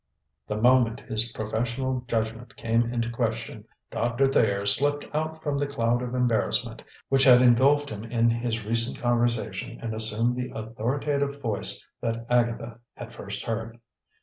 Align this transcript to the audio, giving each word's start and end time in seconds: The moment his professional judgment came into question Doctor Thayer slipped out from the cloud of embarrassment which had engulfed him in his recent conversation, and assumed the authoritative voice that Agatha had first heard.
The 0.47 0.57
moment 0.59 1.01
his 1.01 1.31
professional 1.31 2.01
judgment 2.07 2.55
came 2.55 2.91
into 2.91 3.11
question 3.11 3.65
Doctor 3.91 4.27
Thayer 4.27 4.65
slipped 4.65 5.05
out 5.13 5.43
from 5.43 5.57
the 5.59 5.67
cloud 5.67 6.01
of 6.01 6.15
embarrassment 6.15 6.81
which 7.09 7.23
had 7.23 7.39
engulfed 7.39 7.91
him 7.91 8.05
in 8.05 8.27
his 8.31 8.65
recent 8.65 8.97
conversation, 8.97 9.77
and 9.79 9.93
assumed 9.93 10.37
the 10.37 10.49
authoritative 10.55 11.39
voice 11.39 11.85
that 12.01 12.25
Agatha 12.31 12.79
had 12.95 13.13
first 13.13 13.43
heard. 13.45 13.79